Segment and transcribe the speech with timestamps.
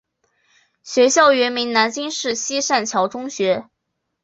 [0.81, 3.69] 学校原名南京市西善桥中学。